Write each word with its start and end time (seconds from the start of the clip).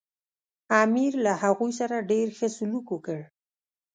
امیر 0.83 1.13
له 1.25 1.33
هغوی 1.43 1.71
سره 1.79 2.05
ډېر 2.11 2.27
ښه 2.37 2.47
سلوک 2.57 2.85
وکړ. 2.91 3.19